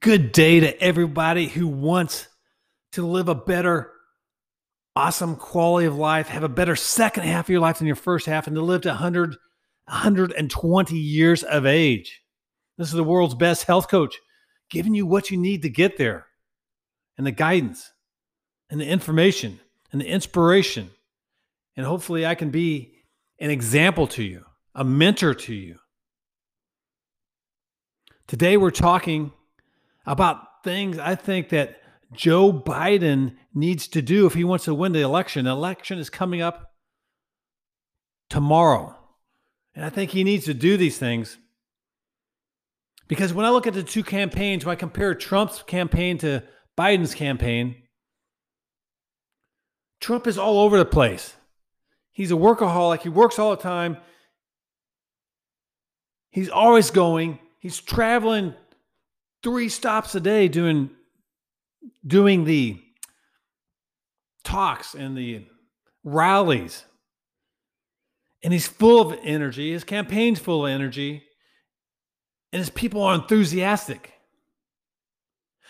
[0.00, 2.26] Good day to everybody who wants
[2.92, 3.92] to live a better,
[4.96, 8.24] awesome quality of life, have a better second half of your life than your first
[8.24, 9.36] half, and to live to 100,
[9.84, 12.22] 120 years of age.
[12.78, 14.16] This is the world's best health coach,
[14.70, 16.28] giving you what you need to get there,
[17.18, 17.92] and the guidance,
[18.70, 19.60] and the information,
[19.92, 20.92] and the inspiration.
[21.76, 22.94] And hopefully, I can be
[23.38, 25.76] an example to you, a mentor to you.
[28.26, 29.34] Today, we're talking
[30.06, 31.80] about things I think that
[32.12, 35.44] Joe Biden needs to do if he wants to win the election.
[35.44, 36.72] The election is coming up
[38.28, 38.96] tomorrow.
[39.74, 41.38] And I think he needs to do these things
[43.10, 46.44] because when I look at the two campaigns, when I compare Trump's campaign to
[46.78, 47.74] Biden's campaign,
[50.00, 51.34] Trump is all over the place.
[52.12, 53.02] He's a workaholic.
[53.02, 53.96] He works all the time.
[56.30, 57.40] He's always going.
[57.58, 58.54] He's traveling
[59.42, 60.90] three stops a day doing
[62.06, 62.80] doing the
[64.44, 65.46] talks and the
[66.04, 66.84] rallies.
[68.42, 69.72] And he's full of energy.
[69.72, 71.24] His campaign's full of energy.
[72.52, 74.12] And his people are enthusiastic.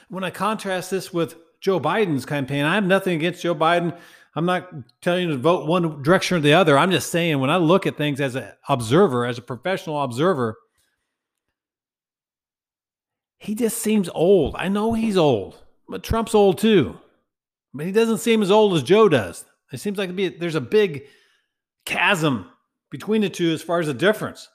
[0.09, 3.97] When I contrast this with Joe Biden's campaign, I have nothing against Joe Biden.
[4.35, 4.69] I'm not
[5.03, 6.79] telling you to vote one direction or the other.
[6.79, 10.57] I'm just saying when I look at things as an observer, as a professional observer,
[13.41, 14.55] he just seems old.
[14.57, 15.57] I know he's old,
[15.89, 16.99] but Trump's old too.
[17.73, 19.47] But he doesn't seem as old as Joe does.
[19.73, 21.05] It seems like be, there's a big
[21.87, 22.51] chasm
[22.91, 24.51] between the two as far as the difference.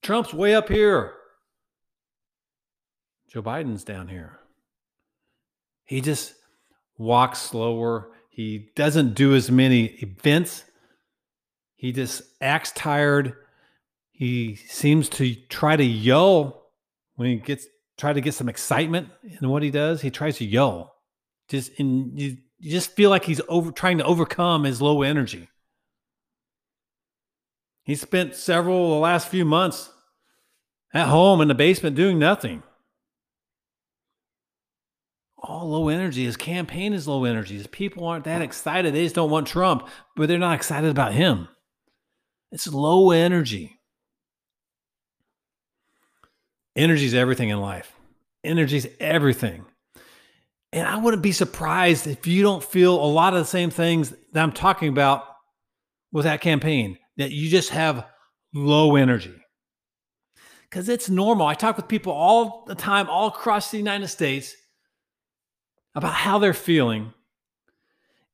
[0.00, 1.14] Trump's way up here.
[3.28, 4.38] Joe Biden's down here.
[5.84, 6.34] He just
[6.96, 8.12] walks slower.
[8.30, 10.62] He doesn't do as many events.
[11.74, 13.34] He just acts tired.
[14.12, 16.65] He seems to try to yell
[17.16, 17.66] when he gets
[17.98, 19.08] try to get some excitement
[19.40, 20.94] in what he does, he tries to yell.
[21.48, 25.48] Just and you, you just feel like he's over trying to overcome his low energy.
[27.84, 29.90] He spent several the last few months
[30.92, 32.62] at home in the basement doing nothing.
[35.38, 36.24] All low energy.
[36.24, 37.54] His campaign is low energy.
[37.54, 38.92] His people aren't that excited.
[38.92, 41.48] They just don't want Trump, but they're not excited about him.
[42.50, 43.75] It's low energy.
[46.76, 47.92] Energy is everything in life.
[48.44, 49.64] Energy is everything.
[50.72, 54.12] And I wouldn't be surprised if you don't feel a lot of the same things
[54.32, 55.24] that I'm talking about
[56.12, 58.06] with that campaign, that you just have
[58.52, 59.34] low energy.
[60.68, 61.46] Because it's normal.
[61.46, 64.54] I talk with people all the time, all across the United States,
[65.94, 67.14] about how they're feeling.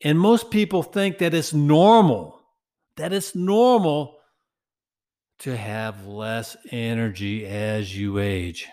[0.03, 2.41] And most people think that it's normal,
[2.97, 4.17] that it's normal
[5.43, 8.69] to have less energy as you age.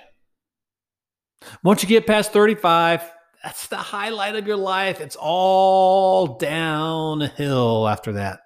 [1.63, 3.11] Once you get past 35,
[3.43, 5.01] that's the highlight of your life.
[5.01, 8.41] It's all downhill after that.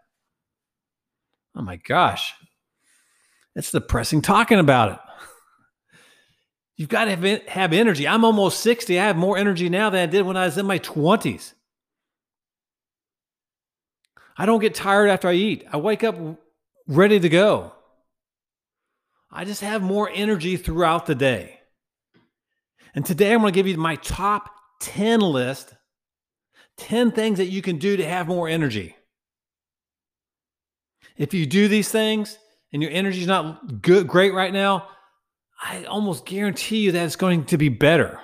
[1.55, 2.33] Oh my gosh.
[3.55, 4.99] It's depressing talking about it.
[6.77, 8.07] You've got to have energy.
[8.07, 8.99] I'm almost 60.
[8.99, 11.53] I have more energy now than I did when I was in my 20s.
[14.37, 15.65] I don't get tired after I eat.
[15.71, 16.15] I wake up
[16.87, 17.73] ready to go.
[19.33, 21.59] I just have more energy throughout the day.
[22.93, 24.49] And today I'm going to give you my top
[24.81, 25.73] 10 list
[26.77, 28.95] 10 things that you can do to have more energy.
[31.17, 32.37] If you do these things
[32.71, 34.87] and your energy is not good great right now,
[35.61, 38.19] I almost guarantee you that it's going to be better.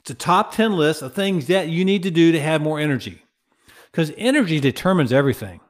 [0.00, 2.80] It's a top 10 list of things that you need to do to have more
[2.80, 3.22] energy.
[3.90, 5.60] Because energy determines everything.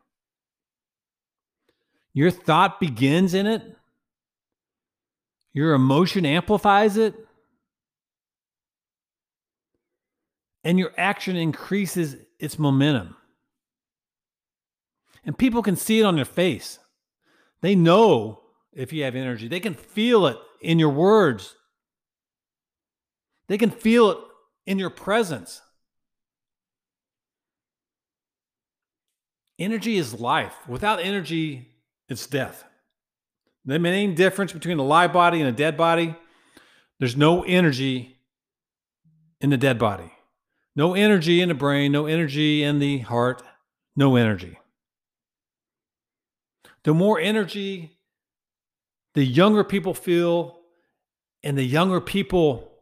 [2.15, 3.63] Your thought begins in it,
[5.53, 7.15] your emotion amplifies it,
[10.65, 13.17] and your action increases its momentum.
[15.25, 16.79] And people can see it on your face.
[17.61, 18.41] They know
[18.73, 21.55] if you have energy, they can feel it in your words,
[23.49, 24.19] they can feel it
[24.67, 25.61] in your presence.
[29.59, 30.55] Energy is life.
[30.67, 31.72] Without energy,
[32.13, 32.65] it's death.
[33.65, 36.15] The main difference between a live body and a dead body,
[36.99, 38.19] there's no energy
[39.41, 40.13] in the dead body.
[40.77, 43.43] No energy in the brain, no energy in the heart,
[43.97, 44.59] no energy.
[46.85, 47.99] The more energy
[49.15, 50.59] the younger people feel,
[51.45, 52.73] and the younger people,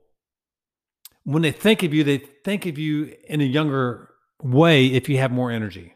[1.25, 4.11] when they think of you, they think of you in a younger
[4.41, 5.95] way if you have more energy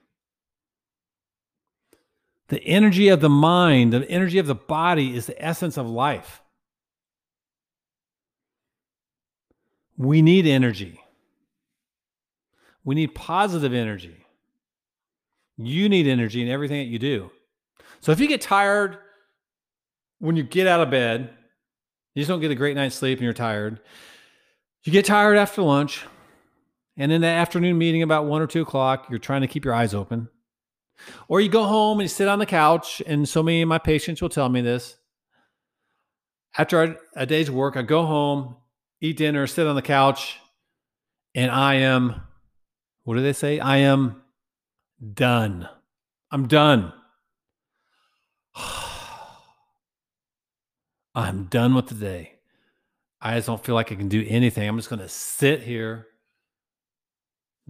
[2.48, 6.42] the energy of the mind, the energy of the body is the essence of life.
[9.96, 11.00] We need energy.
[12.84, 14.26] We need positive energy.
[15.56, 17.30] You need energy in everything that you do.
[18.00, 18.98] So if you get tired
[20.18, 21.30] when you get out of bed,
[22.14, 23.80] you just don't get a great night's sleep and you're tired.
[24.84, 26.04] You get tired after lunch,
[26.96, 29.74] and in the afternoon meeting about one or two o'clock, you're trying to keep your
[29.74, 30.28] eyes open.
[31.28, 33.78] Or you go home and you sit on the couch, and so many of my
[33.78, 34.96] patients will tell me this.
[36.56, 38.56] After a day's work, I go home,
[39.00, 40.38] eat dinner, sit on the couch,
[41.34, 42.22] and I am,
[43.02, 43.58] what do they say?
[43.58, 44.22] I am
[45.12, 45.68] done.
[46.30, 46.92] I'm done.
[51.14, 52.34] I'm done with the day.
[53.20, 54.68] I just don't feel like I can do anything.
[54.68, 56.08] I'm just going to sit here,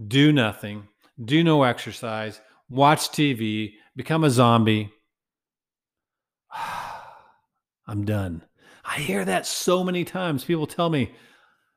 [0.07, 0.87] do nothing,
[1.23, 4.91] do no exercise, watch TV, become a zombie.
[7.87, 8.43] I'm done.
[8.83, 10.43] I hear that so many times.
[10.43, 11.11] People tell me,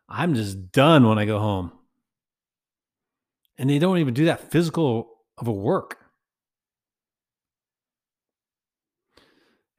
[0.09, 1.73] I'm just done when I go home.
[3.57, 5.99] And they don't even do that physical of a work.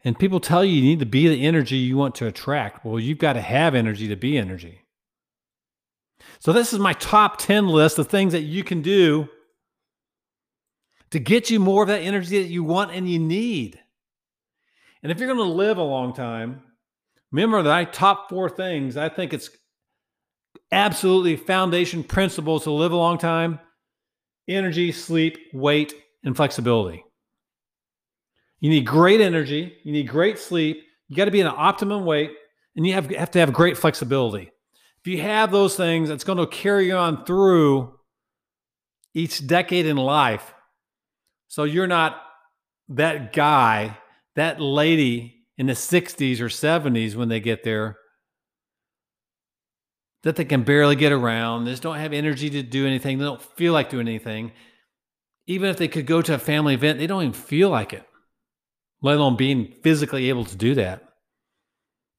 [0.03, 2.85] And people tell you you need to be the energy you want to attract.
[2.85, 4.81] Well, you've got to have energy to be energy.
[6.39, 9.29] So, this is my top 10 list of things that you can do
[11.11, 13.79] to get you more of that energy that you want and you need.
[15.01, 16.61] And if you're going to live a long time,
[17.31, 18.97] remember that I top four things.
[18.97, 19.49] I think it's
[20.71, 23.59] absolutely foundation principles to live a long time
[24.47, 27.03] energy, sleep, weight, and flexibility.
[28.59, 32.03] You need great energy, you need great sleep, you got to be in an optimum
[32.03, 32.31] weight,
[32.75, 34.51] and you have, have to have great flexibility.
[34.99, 37.93] If you have those things, it's going to carry you on through
[39.13, 40.53] each decade in life
[41.49, 42.21] so you're not
[42.87, 43.97] that guy,
[44.35, 47.97] that lady in the 60s or 70s when they get there
[50.23, 51.65] that they can barely get around.
[51.65, 53.17] They just don't have energy to do anything.
[53.17, 54.51] They don't feel like doing anything.
[55.47, 58.05] Even if they could go to a family event, they don't even feel like it,
[59.01, 61.03] let alone being physically able to do that.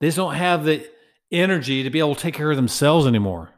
[0.00, 0.88] They just don't have the
[1.30, 3.50] energy to be able to take care of themselves anymore.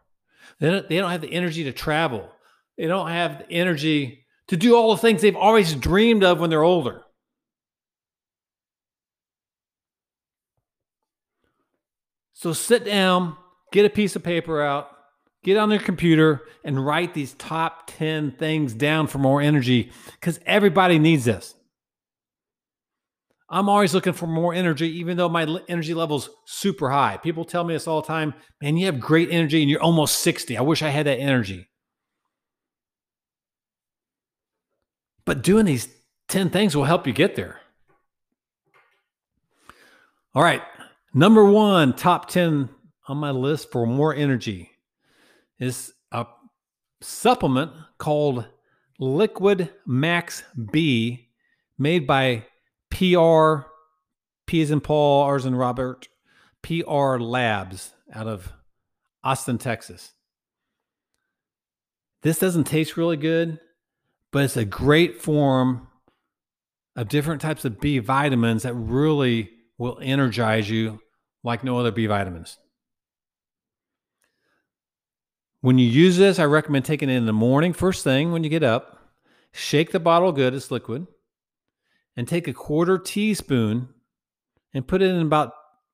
[0.60, 2.28] They don't, they don't have the energy to travel.
[2.76, 4.21] They don't have the energy
[4.52, 7.00] to do all the things they've always dreamed of when they're older.
[12.34, 13.38] So sit down,
[13.72, 14.90] get a piece of paper out,
[15.42, 19.90] get on their computer, and write these top 10 things down for more energy
[20.20, 21.54] because everybody needs this.
[23.48, 27.16] I'm always looking for more energy, even though my energy level's super high.
[27.16, 30.20] People tell me this all the time man, you have great energy and you're almost
[30.20, 30.58] 60.
[30.58, 31.70] I wish I had that energy.
[35.24, 35.88] But doing these
[36.28, 37.60] 10 things will help you get there.
[40.34, 40.62] All right.
[41.14, 42.68] Number one, top 10
[43.06, 44.70] on my list for more energy
[45.58, 46.26] is a
[47.00, 48.46] supplement called
[48.98, 50.42] Liquid Max
[50.72, 51.28] B
[51.78, 52.46] made by
[52.90, 53.66] PR,
[54.46, 56.08] P as in Paul, R's in Robert,
[56.62, 58.52] PR Labs out of
[59.22, 60.12] Austin, Texas.
[62.22, 63.58] This doesn't taste really good
[64.32, 65.86] but it's a great form
[66.96, 71.00] of different types of B vitamins that really will energize you
[71.44, 72.58] like no other B vitamins.
[75.60, 78.50] When you use this, I recommend taking it in the morning, first thing when you
[78.50, 78.98] get up.
[79.52, 81.06] Shake the bottle good, it's liquid,
[82.16, 83.90] and take a quarter teaspoon
[84.74, 85.52] and put it in about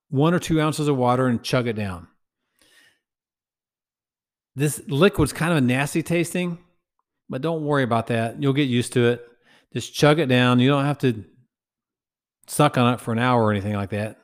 [0.09, 2.07] one or two ounces of water and chug it down.
[4.55, 6.59] This liquid's kind of a nasty tasting,
[7.29, 8.43] but don't worry about that.
[8.43, 9.25] You'll get used to it.
[9.73, 10.61] Just chug it down.
[10.61, 11.25] You don't have to
[12.47, 14.19] suck on it for an hour or anything like that.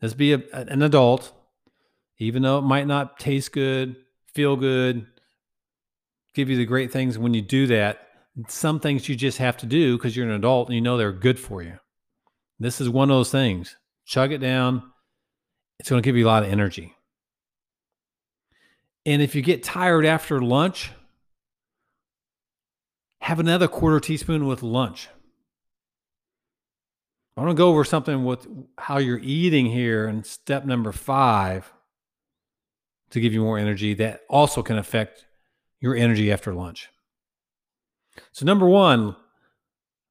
[0.00, 1.32] Just be a, an adult,
[2.18, 3.96] even though it might not taste good,
[4.34, 5.06] feel good,
[6.34, 7.16] give you the great things.
[7.16, 8.08] When you do that,
[8.48, 11.12] some things you just have to do because you're an adult and you know they're
[11.12, 11.78] good for you.
[12.58, 13.76] This is one of those things.
[14.04, 14.82] Chug it down.
[15.78, 16.94] It's going to give you a lot of energy.
[19.06, 20.90] And if you get tired after lunch,
[23.24, 25.08] have another quarter teaspoon with lunch.
[27.38, 31.72] I want to go over something with how you're eating here and step number five
[33.08, 35.24] to give you more energy that also can affect
[35.80, 36.90] your energy after lunch.
[38.32, 39.16] So, number one,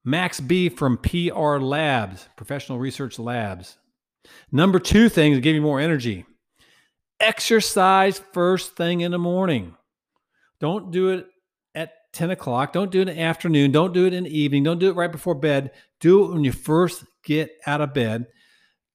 [0.04, 3.78] Max B from PR Labs, Professional Research Labs.
[4.50, 6.26] Number two thing to give you more energy
[7.20, 9.76] exercise first thing in the morning.
[10.58, 11.26] Don't do it
[12.14, 12.72] 10 o'clock.
[12.72, 13.72] Don't do it in the afternoon.
[13.72, 14.62] Don't do it in the evening.
[14.62, 15.70] Don't do it right before bed.
[16.00, 18.26] Do it when you first get out of bed.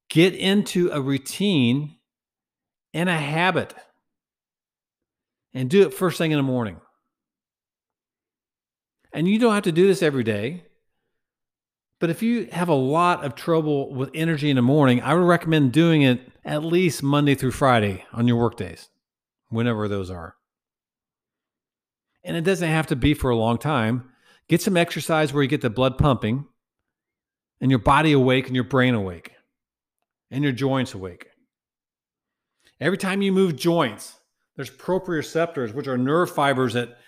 [0.10, 1.98] Get into a routine
[2.94, 3.76] and a habit.
[5.54, 6.80] and do it first thing in the morning.
[9.12, 10.64] And you don't have to do this every day.
[12.00, 15.26] But if you have a lot of trouble with energy in the morning, I would
[15.26, 18.90] recommend doing it at least Monday through Friday on your work days,
[19.50, 20.36] whenever those are.
[22.30, 24.08] And it doesn't have to be for a long time.
[24.48, 26.46] Get some exercise where you get the blood pumping
[27.60, 29.32] and your body awake and your brain awake
[30.30, 31.26] and your joints awake.
[32.80, 34.20] Every time you move joints,
[34.56, 37.00] there's proprioceptors, which are nerve fibers that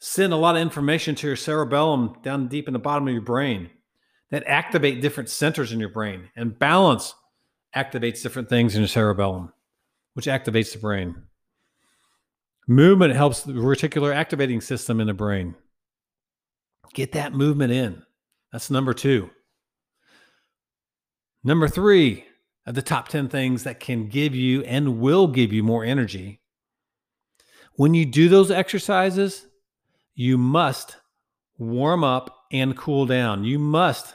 [0.00, 3.22] send a lot of information to your cerebellum down deep in the bottom of your
[3.22, 3.70] brain
[4.32, 6.28] that activate different centers in your brain.
[6.34, 7.14] And balance
[7.72, 9.52] activates different things in your cerebellum,
[10.14, 11.22] which activates the brain.
[12.66, 15.54] Movement helps the reticular activating system in the brain.
[16.94, 18.02] Get that movement in.
[18.52, 19.30] That's number two.
[21.42, 22.24] Number three
[22.66, 26.40] of the top 10 things that can give you and will give you more energy.
[27.74, 29.46] When you do those exercises,
[30.14, 30.96] you must
[31.58, 33.44] warm up and cool down.
[33.44, 34.14] You must,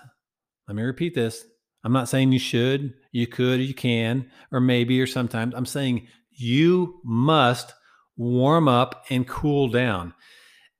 [0.67, 1.45] let me repeat this.
[1.83, 5.53] I'm not saying you should, you could, you can, or maybe, or sometimes.
[5.55, 7.73] I'm saying you must
[8.19, 10.13] warm up and cool down.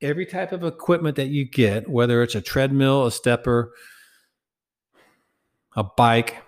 [0.02, 3.72] Every type of equipment that you get, whether it's a treadmill, a stepper,
[5.74, 6.42] a bike,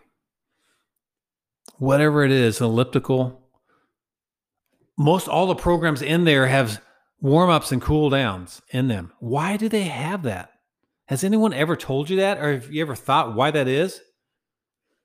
[1.79, 3.41] whatever it is, elliptical.
[4.99, 6.83] Most all the programs in there have
[7.21, 9.13] warm ups and cool downs in them.
[9.19, 10.51] Why do they have that?
[11.07, 12.39] Has anyone ever told you that?
[12.39, 14.01] Or have you ever thought why that is?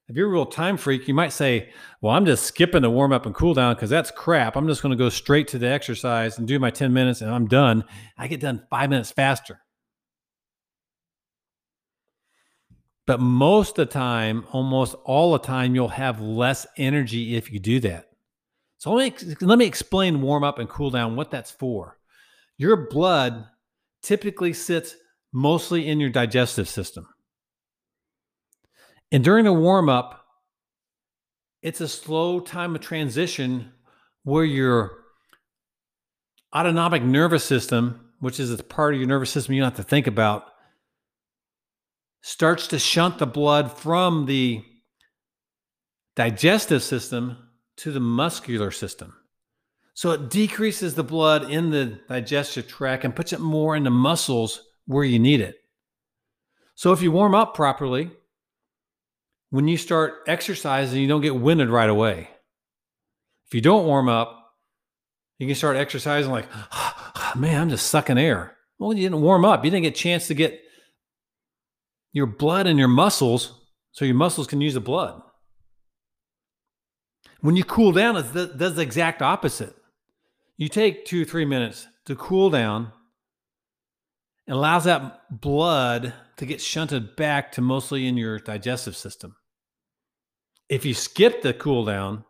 [0.09, 1.69] If you're a real time freak, you might say,
[2.01, 4.55] Well, I'm just skipping the warm up and cool down because that's crap.
[4.55, 7.29] I'm just going to go straight to the exercise and do my 10 minutes and
[7.29, 7.83] I'm done.
[8.17, 9.59] I get done five minutes faster.
[13.05, 17.59] But most of the time, almost all the time, you'll have less energy if you
[17.59, 18.09] do that.
[18.79, 21.97] So let me, let me explain warm up and cool down, what that's for.
[22.57, 23.45] Your blood
[24.01, 24.95] typically sits
[25.33, 27.07] mostly in your digestive system.
[29.11, 30.25] And during the warm up,
[31.61, 33.71] it's a slow time of transition
[34.23, 34.97] where your
[36.55, 39.89] autonomic nervous system, which is a part of your nervous system you don't have to
[39.89, 40.45] think about,
[42.21, 44.63] starts to shunt the blood from the
[46.15, 47.37] digestive system
[47.77, 49.13] to the muscular system.
[49.93, 53.89] So it decreases the blood in the digestive tract and puts it more in the
[53.89, 55.55] muscles where you need it.
[56.75, 58.11] So if you warm up properly,
[59.49, 62.29] when you start exercising, you don't get winded right away.
[63.47, 64.53] If you don't warm up,
[65.39, 66.47] you can start exercising like,
[67.35, 68.57] man, I'm just sucking air.
[68.79, 69.63] Well, you didn't warm up.
[69.63, 70.61] You didn't get a chance to get
[72.13, 73.53] your blood and your muscles
[73.91, 75.21] so your muscles can use the blood.
[77.41, 79.75] When you cool down, it does the exact opposite.
[80.57, 82.91] You take two, three minutes to cool down.
[84.47, 89.35] It allows that blood to get shunted back to mostly in your digestive system.
[90.69, 92.23] If you skip the cool down,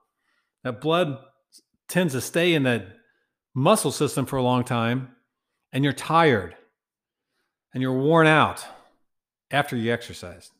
[0.64, 1.20] that blood
[1.88, 2.88] tends to stay in the
[3.54, 5.10] muscle system for a long time,
[5.72, 6.56] and you're tired
[7.74, 8.66] and you're worn out
[9.52, 10.52] after you exercise.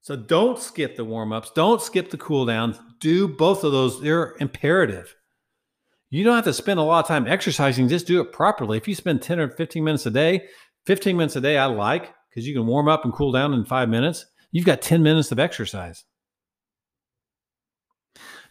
[0.00, 2.78] So don't skip the warm ups, don't skip the cool downs.
[3.00, 5.14] Do both of those, they're imperative.
[6.10, 8.76] You don't have to spend a lot of time exercising, just do it properly.
[8.76, 10.48] If you spend 10 or 15 minutes a day,
[10.86, 13.64] 15 minutes a day, I like because you can warm up and cool down in
[13.64, 14.26] five minutes.
[14.50, 16.04] You've got 10 minutes of exercise.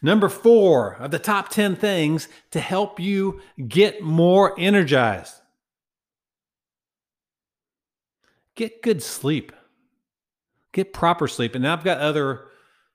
[0.02, 5.40] Number four of the top 10 things to help you get more energized.
[8.60, 9.54] get good sleep.
[10.74, 11.56] Get proper sleep.
[11.56, 12.48] And I've got other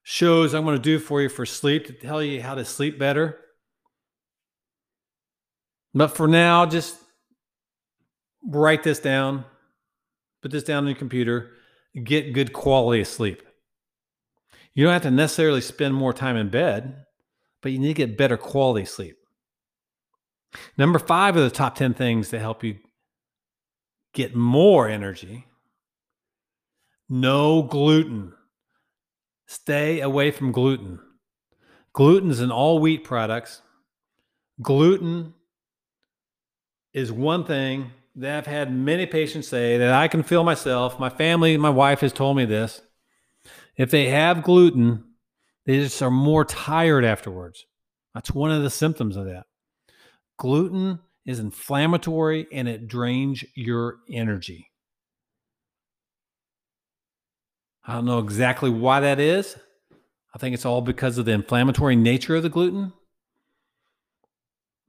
[0.02, 2.98] shows I'm going to do for you for sleep to tell you how to sleep
[2.98, 3.40] better.
[5.94, 6.96] But for now, just
[8.44, 9.44] write this down,
[10.42, 11.52] put this down on your computer,
[12.02, 13.42] get good quality sleep.
[14.74, 17.04] You don't have to necessarily spend more time in bed,
[17.62, 19.16] but you need to get better quality sleep.
[20.76, 22.78] Number five of the top 10 things to help you
[24.12, 25.46] get more energy
[27.08, 28.32] no gluten.
[29.46, 30.98] Stay away from gluten.
[31.92, 33.62] Gluten is in all wheat products.
[34.62, 35.34] Gluten
[36.94, 40.98] is one thing that I've had many patients say that I can feel myself.
[40.98, 42.80] My family, my wife has told me this.
[43.76, 45.04] If they have gluten,
[45.66, 47.66] they just are more tired afterwards.
[48.14, 49.46] That's one of the symptoms of that.
[50.38, 54.70] Gluten is inflammatory and it drains your energy.
[57.84, 59.56] I don't know exactly why that is.
[60.34, 62.92] I think it's all because of the inflammatory nature of the gluten.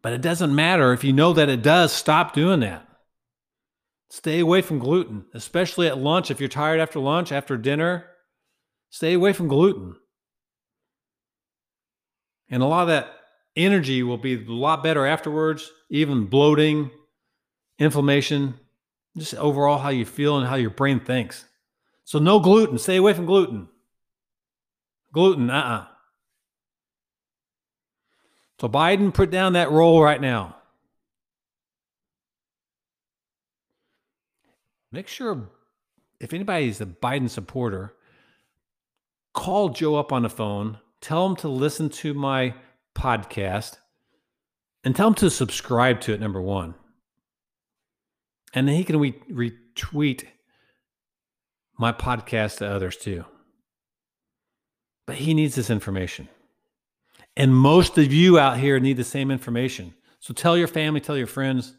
[0.06, 2.88] But it doesn't matter if you know that it does, stop doing that.
[4.12, 6.30] Stay away from gluten, especially at lunch.
[6.30, 8.06] If you're tired after lunch, after dinner,
[8.92, 9.96] stay away from gluten.
[12.52, 13.08] And a lot of that
[13.56, 16.92] energy will be a lot better afterwards, even bloating,
[17.80, 18.60] inflammation,
[19.18, 21.46] just overall how you feel and how your brain thinks.
[22.04, 22.78] So, no gluten.
[22.78, 23.70] Stay away from gluten.
[25.12, 25.78] Gluten, uh uh-uh.
[25.80, 25.95] uh
[28.60, 30.56] So, Biden, put down that roll right now.
[34.92, 35.50] Make sure
[36.22, 37.94] if anybody's a Biden supporter,
[39.34, 42.56] call Joe up on the phone, tell him to listen to my
[42.96, 43.78] podcast,
[44.86, 46.76] and tell him to subscribe to it, number one.
[48.54, 50.24] And then he can re- retweet
[51.78, 53.26] my podcast to others too.
[55.06, 56.30] But he needs this information.
[57.38, 59.94] And most of you out here need the same information.
[60.20, 61.76] So tell your family, tell your friends,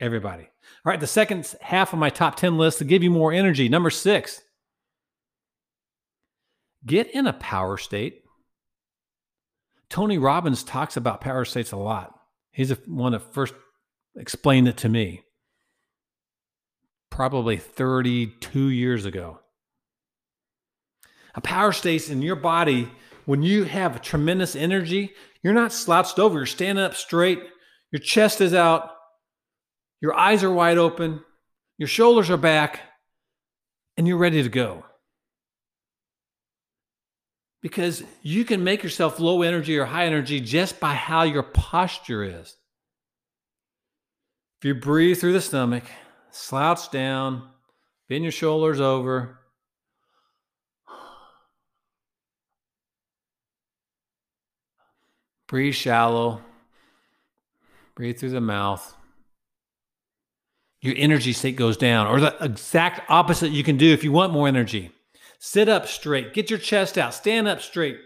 [0.00, 0.44] everybody.
[0.84, 3.68] All right, the second half of my top 10 list to give you more energy.
[3.68, 4.40] Number six,
[6.84, 8.22] get in a power state.
[9.88, 12.14] Tony Robbins talks about power states a lot.
[12.52, 13.54] He's the one that first
[14.16, 15.22] explained it to me,
[17.10, 19.40] probably 32 years ago.
[21.34, 22.90] A power state in your body,
[23.30, 27.40] when you have tremendous energy, you're not slouched over, you're standing up straight,
[27.92, 28.90] your chest is out,
[30.00, 31.22] your eyes are wide open,
[31.78, 32.80] your shoulders are back,
[33.96, 34.84] and you're ready to go.
[37.62, 42.24] Because you can make yourself low energy or high energy just by how your posture
[42.24, 42.56] is.
[44.58, 45.84] If you breathe through the stomach,
[46.32, 47.48] slouch down,
[48.08, 49.39] bend your shoulders over.
[55.50, 56.40] Breathe shallow.
[57.94, 58.96] Breathe through the mouth
[60.80, 64.32] your energy state goes down, or the exact opposite you can do if you want
[64.32, 64.90] more energy.
[65.38, 67.98] Sit up straight, get your chest out, stand up straight.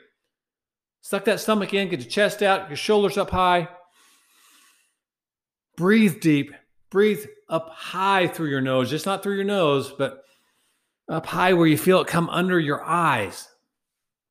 [1.01, 3.69] Suck that stomach in, get your chest out, your shoulders up high.
[5.77, 6.53] Breathe deep,
[6.91, 10.25] breathe up high through your nose, just not through your nose, but
[11.09, 13.49] up high where you feel it come under your eyes.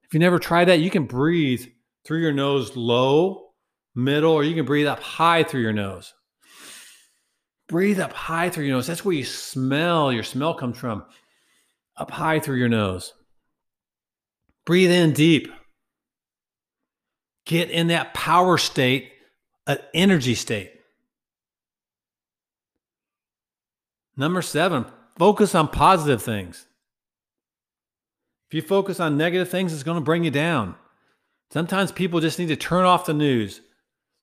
[0.04, 1.68] If you never tried that, you can breathe
[2.06, 3.50] through your nose low,
[3.96, 6.14] middle, or you can breathe up high through your nose.
[7.68, 8.88] Breathe up high through your nose.
[8.88, 11.06] That's where you smell, your smell comes from.
[11.98, 13.14] Up high through your nose.
[14.66, 15.52] Breathe in deep.
[17.46, 19.12] Get in that power state,
[19.68, 20.72] an energy state.
[24.16, 24.86] Number seven,
[25.18, 26.68] focus on positive things.
[28.48, 30.76] If you focus on negative things, it's going to bring you down.
[31.54, 33.62] Sometimes people just need to turn off the news.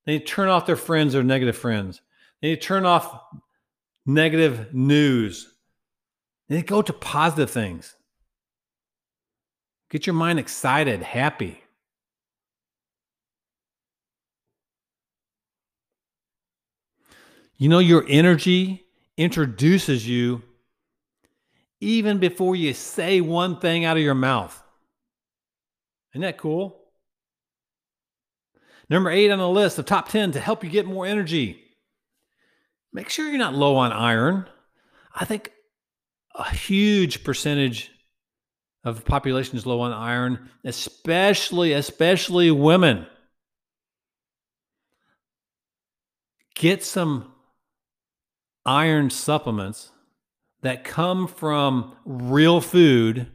[0.05, 2.03] They need to turn off their friends or negative friends.
[2.43, 3.21] They need to turn off
[4.05, 5.49] negative news.
[6.49, 7.95] They need to go to positive things.
[9.91, 11.63] Get your mind excited, happy.
[17.59, 20.43] You know, your energy introduces you
[21.81, 24.61] even before you say one thing out of your mouth.
[26.13, 26.80] Isn't that cool?
[28.91, 31.71] Number eight on the list of top 10 to help you get more energy
[32.93, 34.47] make sure you're not low on iron.
[35.15, 35.53] I think
[36.35, 37.91] a huge percentage
[38.85, 43.07] of the population is low on iron, especially especially women.
[46.55, 47.33] Get some
[48.65, 49.91] iron supplements
[50.63, 53.29] that come from real food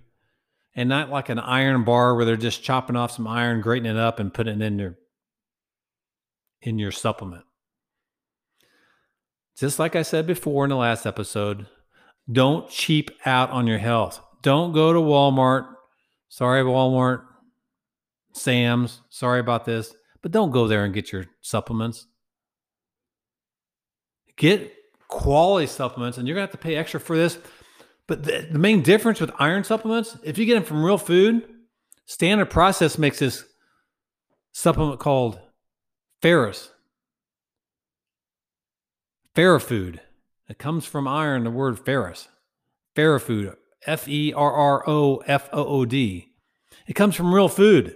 [0.76, 3.98] and not like an iron bar where they're just chopping off some iron, grating it
[3.98, 4.98] up and putting it in your
[6.66, 7.46] in your supplement
[9.58, 11.68] just like I said before in the last episode,
[12.32, 14.22] don't cheap out on your health.
[14.42, 15.68] Don't go to Walmart.
[16.28, 17.24] Sorry, Walmart,
[18.34, 19.02] Sam's.
[19.10, 22.08] Sorry about this, but don't go there and get your supplements.
[24.36, 24.74] Get
[25.08, 27.38] quality supplements, and you're going to have to pay extra for this.
[28.08, 31.48] But the, the main difference with iron supplements, if you get them from real food,
[32.06, 33.46] Standard Process makes this
[34.52, 35.40] supplement called
[36.26, 36.72] ferrous.
[39.36, 40.00] Ferrofood.
[40.50, 42.30] It comes from iron, the word ferrous.
[42.96, 43.56] Ferrofood.
[43.86, 46.32] F E R R O F O O D.
[46.88, 47.96] It comes from real food.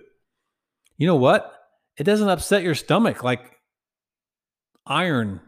[0.96, 1.52] You know what?
[1.98, 3.58] It doesn't upset your stomach like
[4.86, 5.42] iron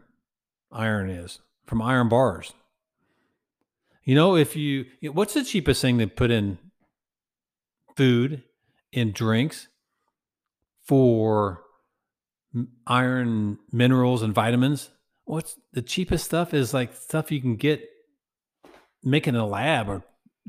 [0.72, 2.52] iron is from iron bars.
[4.02, 6.58] You know, if you what's the cheapest thing to put in
[7.96, 8.42] food,
[8.90, 9.68] in drinks
[10.82, 11.62] for
[12.86, 14.90] iron minerals and vitamins.
[15.24, 17.88] What's the cheapest stuff is like stuff you can get
[19.02, 20.02] make in a lab or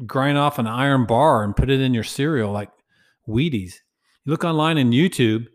[0.05, 2.69] grind off an iron bar and put it in your cereal like
[3.27, 3.75] Wheaties.
[4.25, 5.47] You look online in YouTube,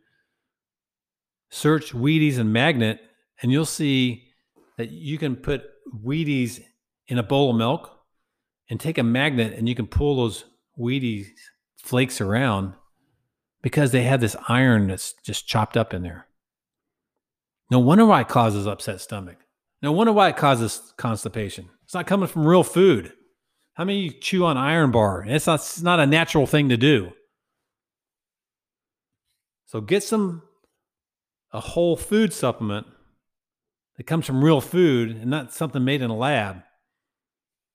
[1.51, 3.01] search Wheaties and magnet,
[3.43, 4.29] and you'll see
[4.77, 5.65] that you can put
[6.05, 6.63] Wheaties
[7.07, 7.91] in a bowl of milk
[8.71, 10.45] and take a magnet and you can pull those
[10.79, 11.27] Wheaties
[11.83, 12.75] flakes around
[13.63, 16.28] because they have this iron that's just chopped up in there.
[17.71, 19.39] No wonder why it causes upset stomach.
[19.83, 21.69] No wonder why it causes constipation.
[21.85, 23.13] It's not coming from real food.
[23.75, 25.25] How many you chew on iron bar?
[25.27, 27.13] It's not, it's not a natural thing to do.
[29.67, 30.43] So get some
[31.53, 32.87] a whole food supplement
[33.97, 36.63] that comes from real food and not something made in a lab.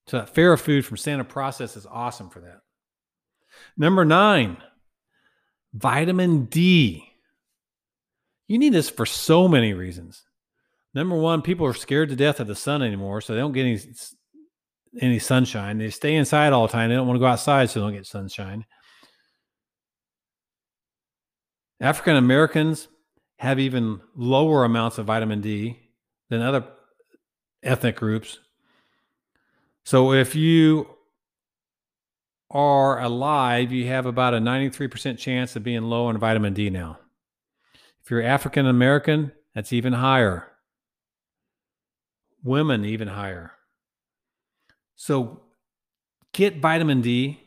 [0.07, 2.61] So that Ferrofood from Standard Process is awesome for that.
[3.77, 4.57] Number nine,
[5.73, 7.12] vitamin D.
[8.47, 10.23] You need this for so many reasons.
[10.93, 13.65] Number one, people are scared to death of the sun anymore, so they don't get
[13.65, 13.79] any
[15.01, 15.79] any sunshine.
[15.79, 16.89] They stay inside all the time.
[16.89, 18.65] They don't want to go outside, so they don't get sunshine.
[21.81, 22.87] African Americans
[23.39, 25.79] have even lower amounts of vitamin D
[26.29, 26.63] than other
[27.63, 28.39] ethnic groups.
[29.83, 30.87] So if you
[32.49, 36.99] are alive, you have about a 93% chance of being low in vitamin D now.
[38.03, 40.47] If you're African American, that's even higher.
[42.43, 43.53] Women, even higher.
[44.95, 45.41] So
[46.33, 47.39] get vitamin D.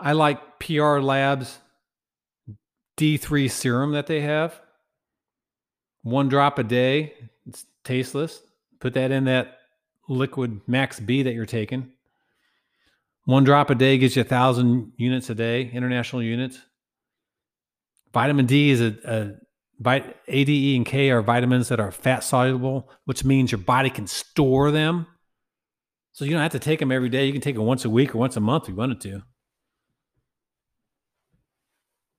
[0.00, 1.58] I like PR Labs
[2.96, 4.58] D3 serum that they have.
[6.02, 7.14] One drop a day.
[7.46, 8.40] It's tasteless.
[8.80, 9.58] Put that in that
[10.08, 11.92] liquid max B that you're taking.
[13.24, 16.58] One drop a day gives you a thousand units a day, international units.
[18.12, 19.32] Vitamin D is a, a
[19.86, 23.90] A, D, E, and K are vitamins that are fat soluble, which means your body
[23.90, 25.06] can store them.
[26.12, 27.26] So you don't have to take them every day.
[27.26, 29.22] You can take them once a week or once a month if you wanted to.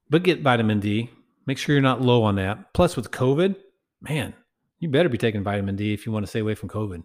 [0.10, 1.10] But get vitamin D.
[1.48, 2.74] Make sure you're not low on that.
[2.74, 3.56] Plus, with COVID,
[4.02, 4.34] man,
[4.80, 7.04] you better be taking vitamin D if you want to stay away from COVID.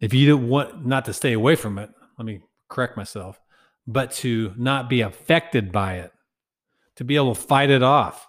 [0.00, 3.40] If you don't want not to stay away from it, let me correct myself,
[3.86, 6.12] but to not be affected by it,
[6.96, 8.27] to be able to fight it off.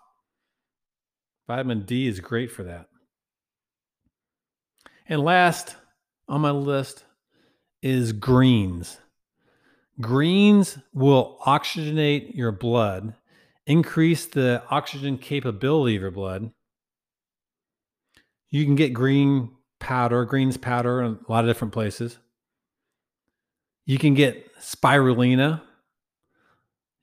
[1.49, 2.89] Vitamin D is great for that.
[5.07, 5.75] And last
[6.27, 7.05] on my list
[7.81, 8.99] is greens.
[9.99, 13.15] Greens will oxygenate your blood,
[13.65, 16.51] increase the oxygen capability of your blood.
[18.51, 22.19] You can get green powder, greens powder in a lot of different places.
[23.88, 25.63] You can get spirulina.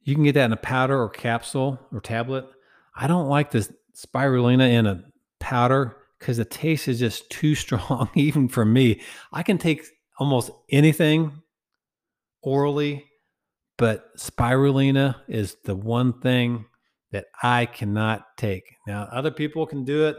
[0.04, 2.46] You can get that in a powder or capsule or tablet.
[2.94, 5.02] I don't like this spirulina in a
[5.40, 9.00] powder because the taste is just too strong, even for me.
[9.32, 9.84] I can take
[10.18, 11.42] almost anything
[12.42, 13.04] orally,
[13.78, 16.64] but spirulina is the one thing
[17.12, 18.64] that I cannot take.
[18.86, 20.16] Now, other people can do it,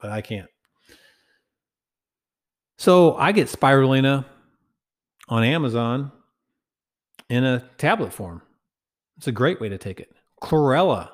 [0.00, 0.48] but I can't.
[2.78, 4.24] So I get spirulina
[5.28, 6.12] on Amazon
[7.28, 8.42] in a tablet form.
[9.16, 10.08] It's a great way to take it.
[10.42, 11.10] Chlorella,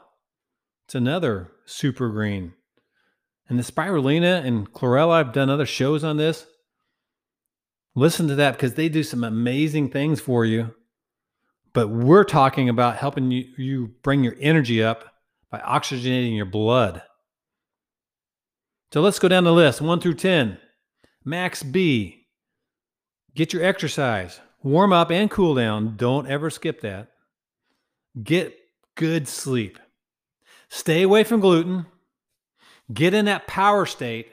[0.90, 2.53] it's another super green.
[3.48, 6.48] And the spirulina and chlorella, I've done other shows on this.
[7.94, 10.74] Listen to that because they do some amazing things for you.
[11.72, 15.05] But we're talking about helping you, you bring your energy up
[15.48, 17.03] by oxygenating your blood.
[18.92, 20.59] So let's go down the list one through 10.
[21.24, 22.26] Max B,
[23.37, 25.96] get your exercise, warm up and cool down.
[25.96, 27.12] Don't ever skip that.
[28.20, 28.57] Get
[28.96, 29.79] good sleep.
[30.70, 31.87] Stay away from gluten.
[32.92, 34.33] Get in that power state.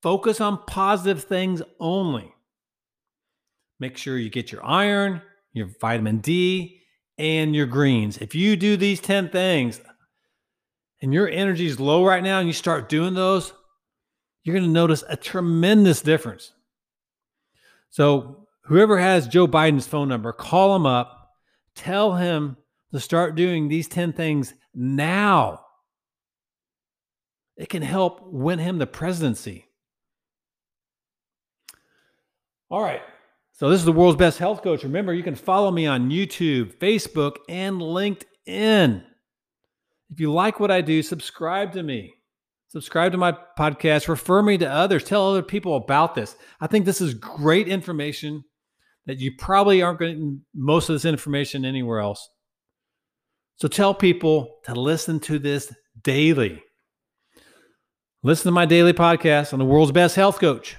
[0.00, 2.32] Focus on positive things only.
[3.78, 5.20] Make sure you get your iron,
[5.52, 6.80] your vitamin D,
[7.18, 8.18] and your greens.
[8.18, 9.80] If you do these 10 things
[11.02, 13.52] and your energy is low right now and you start doing those,
[14.44, 16.52] you're going to notice a tremendous difference.
[17.90, 21.32] So, whoever has Joe Biden's phone number, call him up,
[21.74, 22.56] tell him
[22.92, 25.60] to start doing these 10 things now.
[27.56, 29.66] It can help win him the presidency.
[32.70, 33.02] All right.
[33.52, 34.84] So, this is the world's best health coach.
[34.84, 39.04] Remember, you can follow me on YouTube, Facebook, and LinkedIn.
[40.10, 42.14] If you like what I do, subscribe to me
[42.70, 46.36] subscribe to my podcast, refer me to others, tell other people about this.
[46.60, 48.44] I think this is great information
[49.06, 52.28] that you probably aren't getting most of this information anywhere else.
[53.60, 55.70] So tell people to listen to this
[56.02, 56.62] daily.
[58.22, 60.78] Listen to my daily podcast on the world's best health coach.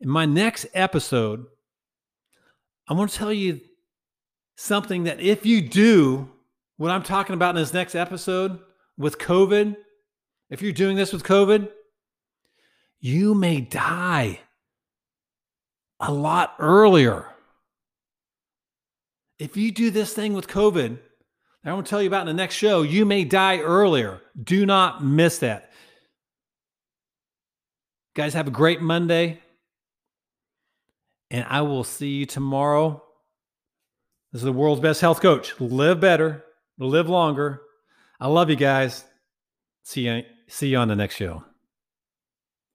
[0.00, 1.44] In my next episode,
[2.88, 3.60] I want to tell you
[4.56, 6.30] something that if you do
[6.76, 8.60] what I'm talking about in this next episode
[8.96, 9.74] with COVID,
[10.50, 11.68] if you're doing this with COVID,
[13.00, 14.38] you may die
[15.98, 17.26] a lot earlier.
[19.40, 20.98] If you do this thing with COVID,
[21.64, 24.20] I want to tell you about in the next show, you may die earlier.
[24.40, 25.70] Do not miss that.
[28.14, 29.40] Guys, have a great Monday.
[31.30, 33.02] And I will see you tomorrow.
[34.32, 35.58] This is the world's best health coach.
[35.60, 36.44] Live better,
[36.78, 37.62] live longer.
[38.20, 39.04] I love you guys.
[39.84, 41.44] See you, see you on the next show.